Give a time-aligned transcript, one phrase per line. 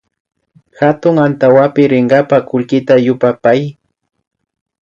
[0.79, 3.59] Hatun antawapi rinkapa kullkita yupapay